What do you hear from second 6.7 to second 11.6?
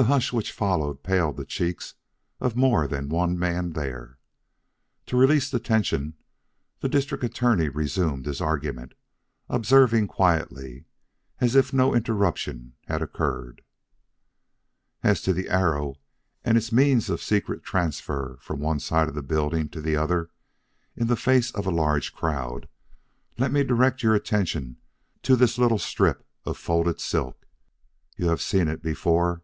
the District Attorney resumed his argument, observing quietly, and as